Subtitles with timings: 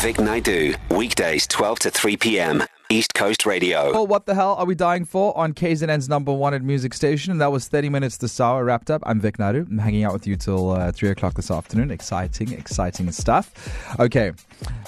[0.00, 2.62] Vic Naidoo, weekdays 12 to 3 p.m.
[2.88, 3.92] East Coast Radio.
[3.92, 7.32] Well, what the hell are we dying for on KZN's number one music station?
[7.32, 9.02] And that was 30 minutes to sour wrapped up.
[9.06, 9.68] I'm Vic Naidoo.
[9.68, 11.90] I'm hanging out with you till uh, 3 o'clock this afternoon.
[11.90, 13.98] Exciting, exciting stuff.
[13.98, 14.30] Okay,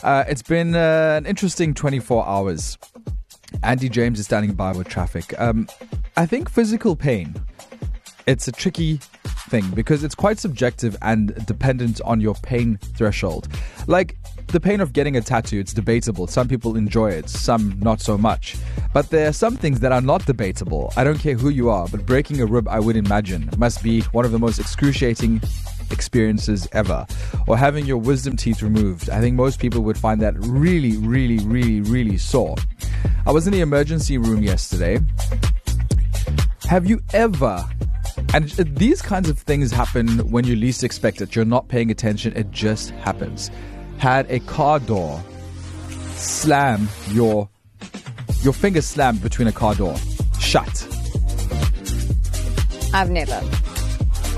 [0.04, 2.78] uh, it's been uh, an interesting 24 hours.
[3.64, 5.34] Andy James is standing by with traffic.
[5.40, 5.68] Um,
[6.16, 7.34] I think physical pain,
[8.28, 9.00] it's a tricky
[9.48, 13.48] thing because it's quite subjective and dependent on your pain threshold.
[13.88, 14.16] Like,
[14.52, 16.26] the pain of getting a tattoo, it's debatable.
[16.26, 18.56] Some people enjoy it, some not so much.
[18.92, 20.92] But there are some things that are not debatable.
[20.96, 24.00] I don't care who you are, but breaking a rib, I would imagine, must be
[24.12, 25.40] one of the most excruciating
[25.90, 27.06] experiences ever.
[27.46, 29.10] Or having your wisdom teeth removed.
[29.10, 32.56] I think most people would find that really, really, really, really sore.
[33.26, 34.98] I was in the emergency room yesterday.
[36.68, 37.68] Have you ever
[38.34, 41.34] and these kinds of things happen when you least expect it.
[41.34, 43.50] You're not paying attention, it just happens
[44.00, 45.22] had a car door
[46.14, 47.50] slam your
[48.40, 49.94] your finger slammed between a car door
[50.38, 50.86] shut.
[52.94, 53.40] I've never.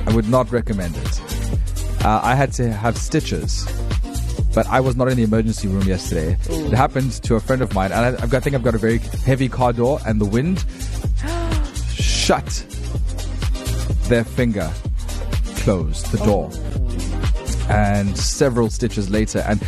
[0.07, 2.05] I would not recommend it.
[2.05, 3.65] Uh, I had to have stitches,
[4.53, 6.37] but I was not in the emergency room yesterday.
[6.51, 6.67] Ooh.
[6.67, 8.79] It happened to a friend of mine, and I, got, I think I've got a
[8.79, 10.65] very heavy car door, and the wind
[11.95, 12.67] shut
[14.09, 14.73] their finger
[15.59, 16.51] closed the door.
[16.53, 16.82] Oh
[17.69, 19.41] and several stitches later.
[19.41, 19.61] And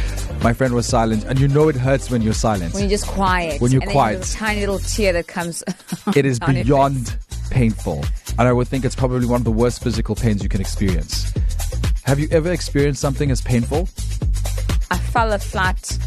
[0.43, 2.75] my friend was silent, and you know it hurts when you're silent.
[2.75, 3.61] When you're just quiet.
[3.61, 4.29] When you're and quiet.
[4.29, 5.63] a tiny little tear that comes.
[6.17, 7.17] it is beyond
[7.51, 8.05] painful.
[8.39, 11.33] And I would think it's probably one of the worst physical pains you can experience.
[12.05, 13.89] Have you ever experienced something as painful?
[14.91, 15.99] I fell a flat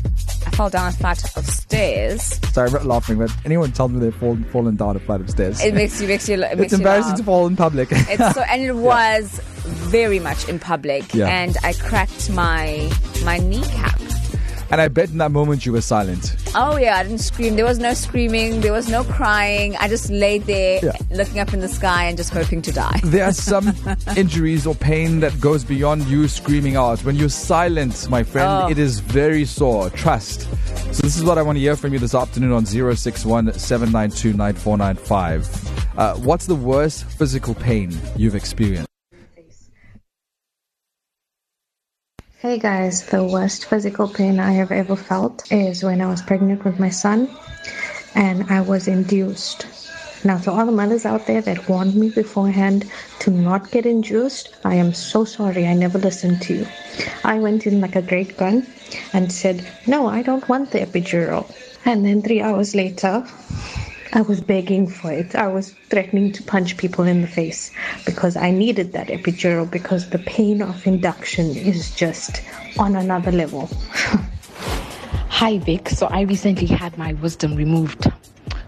[0.47, 2.39] I fell down a flight of stairs.
[2.53, 5.29] Sorry, I'm not laughing, but anyone tells me they've fallen, fallen down a flight of
[5.29, 5.61] stairs.
[5.61, 7.89] It makes you, makes you, it makes it's embarrassing to fall in public.
[7.91, 9.56] it's so, and it was yeah.
[9.67, 11.27] Very much in public, yeah.
[11.27, 12.91] and I cracked my
[13.23, 13.99] my kneecap.
[14.69, 16.35] And I bet in that moment you were silent.
[16.53, 17.55] Oh, yeah, I didn't scream.
[17.55, 19.77] There was no screaming, there was no crying.
[19.77, 20.91] I just laid there yeah.
[21.09, 22.99] looking up in the sky and just hoping to die.
[23.03, 23.73] There are some
[24.17, 26.99] injuries or pain that goes beyond you screaming out.
[27.05, 28.69] When you're silent, my friend, oh.
[28.69, 29.89] it is very sore.
[29.91, 30.41] Trust.
[30.93, 33.49] So, this is what I want to hear from you this afternoon on 061
[35.97, 38.87] Uh, what's the worst physical pain you've experienced?
[42.39, 46.63] Hey guys, the worst physical pain I have ever felt is when I was pregnant
[46.63, 47.35] with my son
[48.13, 49.65] and I was induced.
[50.23, 52.85] Now, to all the mothers out there that warned me beforehand
[53.21, 56.67] to not get induced, I am so sorry I never listened to you.
[57.23, 58.67] I went in like a great gun
[59.13, 61.51] and said, No, I don't want the epidural.
[61.85, 63.25] And then three hours later,
[64.13, 65.35] I was begging for it.
[65.35, 67.71] I was threatening to punch people in the face
[68.05, 72.41] because I needed that epidural because the pain of induction is just
[72.79, 73.69] on another level.
[75.29, 75.89] Hi, Vic.
[75.89, 78.09] So I recently had my wisdom removed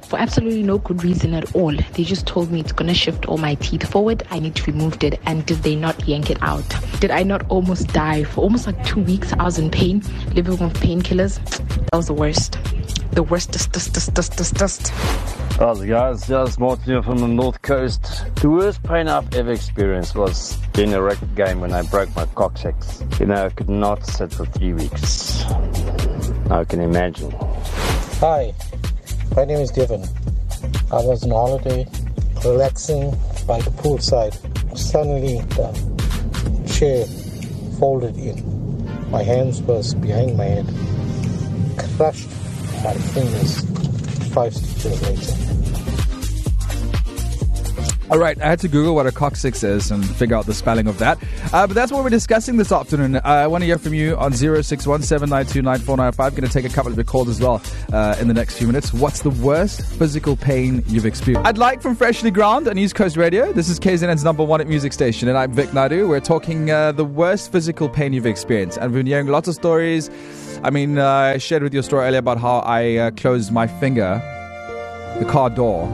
[0.01, 1.75] for absolutely no good reason at all.
[1.93, 4.23] They just told me it's gonna shift all my teeth forward.
[4.31, 5.19] I need to remove it.
[5.25, 6.67] And did they not yank it out?
[6.99, 8.23] Did I not almost die?
[8.25, 10.01] For almost like two weeks, I was in pain,
[10.33, 11.39] living with painkillers.
[11.91, 12.57] That was the worst
[13.11, 14.93] the worst, dust, dust, dust, dust, dust.
[15.59, 16.29] How's it guys?
[16.29, 18.23] It's Martin here from the North Coast.
[18.35, 22.25] The worst pain I've ever experienced was in a rugby game when I broke my
[22.27, 23.03] coccyx.
[23.19, 25.43] You know, I could not sit for three weeks.
[26.49, 27.31] I can imagine.
[28.21, 28.53] Hi,
[29.35, 30.05] my name is Devon.
[30.93, 31.85] I was on holiday,
[32.45, 33.11] relaxing
[33.45, 34.37] by the poolside.
[34.77, 37.05] Suddenly, the chair
[37.79, 39.11] folded in.
[39.11, 40.67] My hands was behind my head,
[41.97, 42.29] crushed
[42.81, 43.68] my fingers
[44.39, 45.58] five stitches later.
[48.11, 50.87] All right, I had to Google what a coccyx is and figure out the spelling
[50.87, 51.19] of that.
[51.53, 53.17] Uh, but that's what we're discussing this afternoon.
[53.17, 56.35] Uh, I want to hear from you on 061 792 9495.
[56.35, 57.61] Going to take a couple of your calls as well
[57.93, 58.91] uh, in the next few minutes.
[58.91, 61.47] What's the worst physical pain you've experienced?
[61.47, 63.53] I'd like from Freshlyground on East Coast Radio.
[63.53, 66.09] This is KZN's number one at music station, and I'm Vic Naidoo.
[66.09, 68.79] We're talking uh, the worst physical pain you've experienced.
[68.79, 70.09] And we've been hearing lots of stories.
[70.63, 73.51] I mean, uh, I shared with you a story earlier about how I uh, closed
[73.51, 74.19] my finger,
[75.19, 75.87] the car door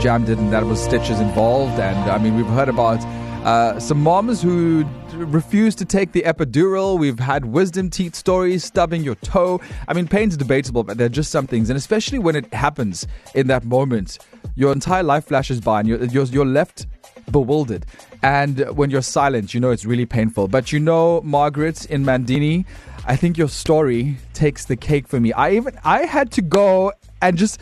[0.00, 1.78] jammed it and that was stitches involved.
[1.78, 3.04] And I mean, we've heard about
[3.44, 6.98] uh, some moms who refuse to take the epidural.
[6.98, 9.60] We've had wisdom teeth stories, stubbing your toe.
[9.88, 11.68] I mean, pain's debatable, but there are just some things.
[11.68, 14.18] And especially when it happens in that moment,
[14.54, 16.86] your entire life flashes by and you're, you're, you're left
[17.30, 17.84] bewildered.
[18.22, 20.48] And when you're silent, you know it's really painful.
[20.48, 22.64] But you know, Margaret in Mandini,
[23.06, 25.32] I think your story takes the cake for me.
[25.32, 26.92] I even I had to go
[27.22, 27.60] and just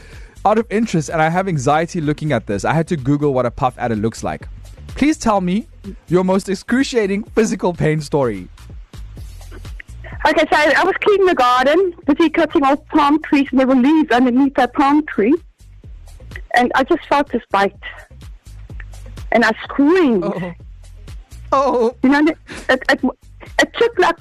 [0.49, 3.45] out of interest, and I have anxiety looking at this, I had to Google what
[3.45, 4.49] a puff adder looks like.
[4.89, 5.69] Please tell me
[6.09, 8.49] your most excruciating physical pain story.
[10.27, 13.77] Okay, so I was cleaning the garden, busy cutting off palm trees, and there were
[13.77, 15.35] leaves underneath that palm tree.
[16.55, 17.75] And I just felt this bite.
[19.31, 20.25] And I screamed.
[20.25, 20.53] Oh.
[21.53, 21.97] Oh.
[22.03, 23.01] You know, it, it, it,
[23.61, 24.17] it took like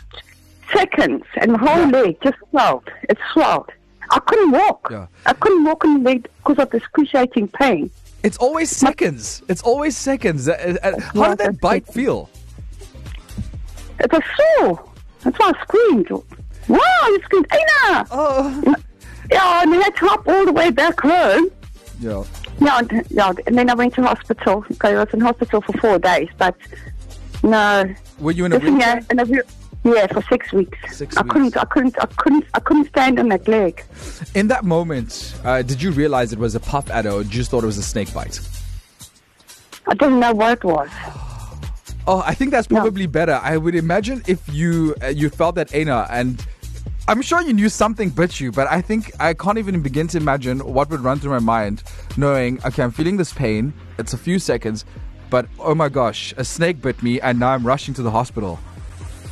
[0.74, 2.89] seconds, and the whole leg just swelled.
[3.09, 3.69] It swelled.
[4.12, 4.88] I couldn't walk.
[4.92, 5.07] Yeah.
[5.25, 7.89] I couldn't walk on the leg because of the excruciating pain.
[8.24, 9.42] It's always seconds.
[9.48, 10.48] It's always seconds.
[10.50, 12.30] Uh, uh, How did that bite feel?
[14.00, 14.21] It was
[14.59, 14.83] sore.
[15.21, 16.09] That's why I screamed.
[16.09, 18.07] Wow, you screamed, Aina!
[18.12, 18.75] Oh.
[19.31, 21.50] Yeah, and then I had to hop all the way back home.
[22.00, 22.24] Yeah.
[22.60, 24.65] Yeah, and, yeah, and then I went to hospital.
[24.74, 26.56] Okay, I was in hospital for four days, but
[27.44, 27.86] no.
[28.19, 28.98] Were you in a wheelchair?
[28.98, 29.44] yeah, in a wheel-
[29.95, 30.78] yeah, for six weeks.
[30.95, 31.34] Six I weeks.
[31.34, 33.84] couldn't, I couldn't, I couldn't, I couldn't stand on that leg.
[34.36, 37.63] In that moment, uh, did you realize it was a puff adder or just thought
[37.63, 38.39] it was a snake bite?
[39.88, 40.89] I didn't know what it was.
[42.10, 42.80] Oh, I think that's No.
[42.80, 43.38] probably better.
[43.44, 46.42] I would imagine if you uh, you felt that Aina and
[47.10, 50.18] I'm sure you knew something bit you, but I think I can't even begin to
[50.18, 51.84] imagine what would run through my mind
[52.16, 53.74] knowing, okay, I'm feeling this pain.
[54.00, 54.86] It's a few seconds,
[55.30, 58.57] but oh my gosh, a snake bit me and now I'm rushing to the hospital.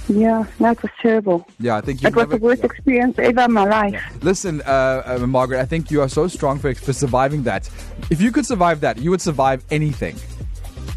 [0.07, 1.47] Yeah, that was terrible.
[1.59, 4.01] Yeah, I think you It was the worst experience ever in my life.
[4.21, 7.69] Listen, uh, uh, Margaret, I think you are so strong for, for surviving that.
[8.11, 10.15] If you could survive that, you would survive anything.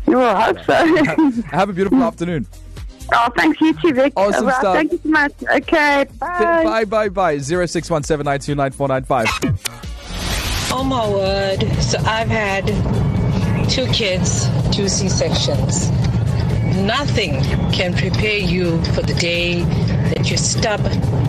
[0.06, 1.42] Well, I hope so.
[1.50, 2.46] Have a beautiful afternoon.
[3.14, 4.12] oh, thanks, you too, Vic.
[4.16, 4.74] Awesome Well, stuff.
[4.74, 5.32] Thank you so much.
[5.54, 6.64] Okay, bye.
[6.64, 7.38] Bye, bye, bye.
[7.38, 9.26] Zero six one seven nine two nine four nine five.
[10.70, 11.62] Oh my word.
[11.82, 12.66] So I've had
[13.70, 15.90] two kids, two C sections.
[16.86, 17.42] Nothing
[17.72, 19.62] can prepare you for the day
[20.14, 20.80] that you stub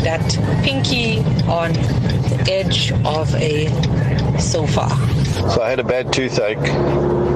[0.04, 0.22] that
[0.64, 3.68] pinky on the edge of a
[4.40, 4.88] sofa.
[5.54, 6.58] So I had a bad toothache,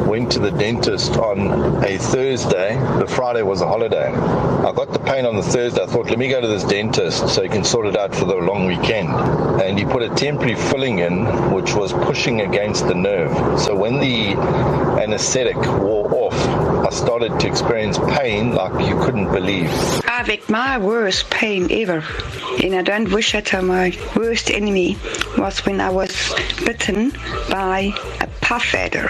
[0.05, 2.75] went to the dentist on a Thursday.
[3.00, 4.07] The Friday was a holiday.
[4.09, 5.81] I got the pain on the Thursday.
[5.81, 8.25] I thought, let me go to this dentist so he can sort it out for
[8.25, 9.09] the long weekend.
[9.61, 13.59] And he put a temporary filling in, which was pushing against the nerve.
[13.59, 14.33] So when the
[15.01, 16.33] anesthetic wore off,
[16.85, 19.69] I started to experience pain like you couldn't believe.
[20.07, 22.03] I've had my worst pain ever,
[22.63, 24.97] and I don't wish it on my worst enemy,
[25.38, 26.33] was when I was
[26.63, 27.11] bitten
[27.49, 29.09] by a puff adder.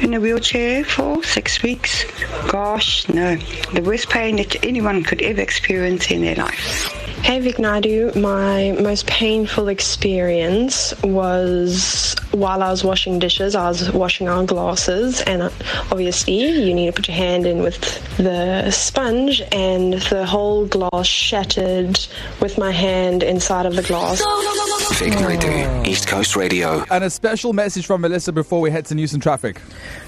[0.00, 2.04] In a wheelchair for six weeks.
[2.48, 3.36] Gosh, no.
[3.72, 6.92] The worst pain that anyone could ever experience in their life.
[7.22, 13.56] Hey Vic Naidoo, my most painful experience was while I was washing dishes.
[13.56, 15.50] I was washing our glasses, and uh,
[15.90, 17.80] obviously, you need to put your hand in with
[18.18, 21.98] the sponge, and the whole glass shattered
[22.40, 24.22] with my hand inside of the glass.
[24.92, 26.84] Vic Naidoo, East Coast Radio.
[26.90, 29.60] And a special message from Melissa before we head to news and traffic.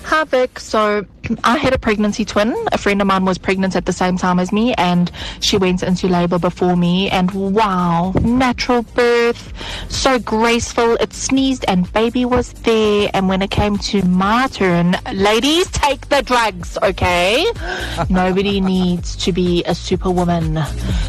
[0.04, 0.58] Hi Vic.
[0.60, 1.04] So
[1.44, 2.54] I had a pregnancy twin.
[2.72, 5.10] A friend of mine was pregnant at the same time as me, and
[5.40, 7.10] she went into labor before me.
[7.10, 9.52] And wow, natural birth,
[9.90, 10.94] so graceful.
[10.94, 13.10] It sneezed, and baby was there.
[13.12, 17.44] And when it came to my turn, ladies, take the drugs, okay?
[18.08, 20.54] Nobody needs to be a superwoman.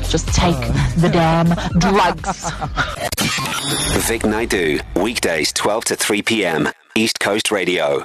[0.10, 0.96] Just take uh.
[0.98, 2.52] the damn drugs.
[3.60, 6.70] Vic Naidoo, weekdays 12 to 3 p.m.
[6.96, 7.98] East Coast Radio.